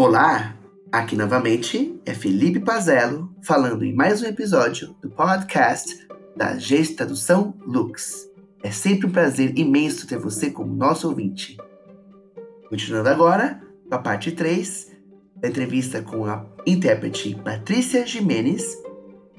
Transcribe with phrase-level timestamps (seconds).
[0.00, 0.56] Olá,
[0.92, 6.06] aqui novamente é Felipe Pazello falando em mais um episódio do podcast
[6.36, 8.30] da Geis Tradução Lux.
[8.62, 11.56] É sempre um prazer imenso ter você como nosso ouvinte.
[12.68, 14.92] Continuando agora com a parte 3
[15.34, 18.80] da entrevista com a intérprete Patrícia Jimenez,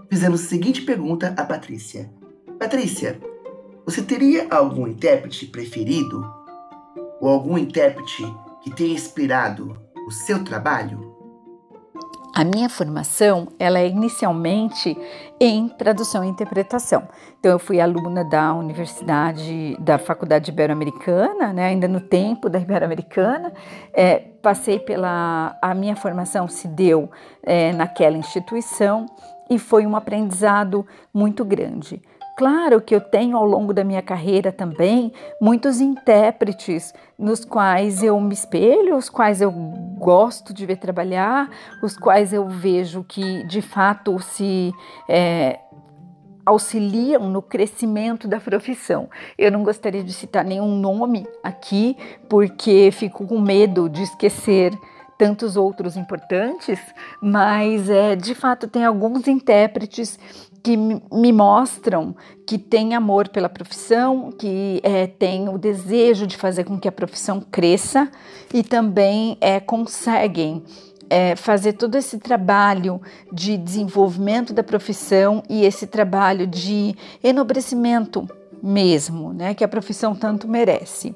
[0.09, 2.11] fizemos a seguinte pergunta a Patrícia:
[2.59, 3.17] Patrícia,
[3.85, 6.21] você teria algum intérprete preferido?
[7.21, 8.25] Ou algum intérprete
[8.61, 11.15] que tenha inspirado o seu trabalho?
[12.33, 14.97] A minha formação, ela é inicialmente
[15.39, 17.07] em tradução e interpretação.
[17.39, 23.53] Então, eu fui aluna da Universidade, da Faculdade Ibero-Americana, né, ainda no tempo da Ibero-Americana.
[23.93, 25.57] É, passei pela.
[25.61, 27.11] A minha formação se deu
[27.43, 29.05] é, naquela instituição
[29.49, 32.01] e foi um aprendizado muito grande.
[32.39, 35.11] Claro que eu tenho ao longo da minha carreira também
[35.41, 41.49] muitos intérpretes nos quais eu me espelho, os quais eu gosto de ver trabalhar,
[41.83, 44.71] os quais eu vejo que de fato se
[45.09, 45.59] é,
[46.45, 49.09] auxiliam no crescimento da profissão.
[49.37, 51.97] Eu não gostaria de citar nenhum nome aqui,
[52.29, 54.71] porque fico com medo de esquecer
[55.17, 56.79] tantos outros importantes,
[57.21, 60.17] mas é, de fato tem alguns intérpretes
[60.63, 62.15] que me mostram
[62.45, 66.91] que tem amor pela profissão, que é, tem o desejo de fazer com que a
[66.91, 68.09] profissão cresça
[68.53, 70.63] e também é, conseguem
[71.09, 73.01] é, fazer todo esse trabalho
[73.31, 78.27] de desenvolvimento da profissão e esse trabalho de enobrecimento
[78.61, 81.15] mesmo, né, que a profissão tanto merece.